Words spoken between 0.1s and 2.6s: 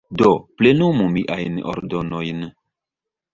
Do, plenumu miajn ordonojn.